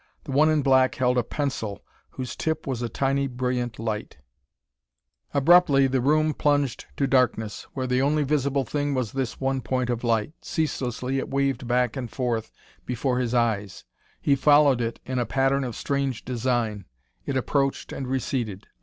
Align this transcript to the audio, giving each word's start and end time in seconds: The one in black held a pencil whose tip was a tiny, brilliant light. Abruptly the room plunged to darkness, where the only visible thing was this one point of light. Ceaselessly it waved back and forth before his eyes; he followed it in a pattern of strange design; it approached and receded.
The 0.23 0.31
one 0.31 0.49
in 0.49 0.63
black 0.63 0.95
held 0.95 1.19
a 1.19 1.23
pencil 1.23 1.83
whose 2.09 2.35
tip 2.35 2.65
was 2.65 2.81
a 2.81 2.89
tiny, 2.89 3.27
brilliant 3.27 3.77
light. 3.77 4.17
Abruptly 5.31 5.85
the 5.85 6.01
room 6.01 6.33
plunged 6.33 6.87
to 6.97 7.05
darkness, 7.05 7.67
where 7.73 7.85
the 7.85 8.01
only 8.01 8.23
visible 8.23 8.65
thing 8.65 8.95
was 8.95 9.11
this 9.11 9.39
one 9.39 9.61
point 9.61 9.91
of 9.91 10.03
light. 10.03 10.33
Ceaselessly 10.41 11.19
it 11.19 11.29
waved 11.29 11.67
back 11.67 11.95
and 11.95 12.09
forth 12.09 12.51
before 12.83 13.19
his 13.19 13.35
eyes; 13.35 13.85
he 14.19 14.35
followed 14.35 14.81
it 14.81 14.99
in 15.05 15.19
a 15.19 15.25
pattern 15.27 15.63
of 15.63 15.75
strange 15.75 16.25
design; 16.25 16.85
it 17.27 17.37
approached 17.37 17.93
and 17.93 18.07
receded. 18.07 18.65